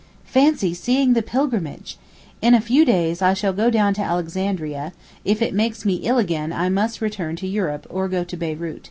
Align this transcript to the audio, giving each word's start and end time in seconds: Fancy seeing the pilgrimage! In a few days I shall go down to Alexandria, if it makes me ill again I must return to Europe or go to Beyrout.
Fancy 0.25 0.73
seeing 0.73 1.13
the 1.13 1.21
pilgrimage! 1.21 1.99
In 2.41 2.55
a 2.55 2.59
few 2.59 2.85
days 2.85 3.21
I 3.21 3.35
shall 3.35 3.53
go 3.53 3.69
down 3.69 3.93
to 3.93 4.01
Alexandria, 4.01 4.93
if 5.23 5.43
it 5.43 5.53
makes 5.53 5.85
me 5.85 5.97
ill 5.97 6.17
again 6.17 6.51
I 6.51 6.69
must 6.69 7.01
return 7.01 7.35
to 7.35 7.47
Europe 7.47 7.85
or 7.87 8.07
go 8.07 8.23
to 8.23 8.35
Beyrout. 8.35 8.79